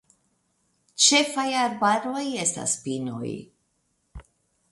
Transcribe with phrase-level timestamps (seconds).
[1.07, 3.31] Ĉefaj arbaroj estas pinoj.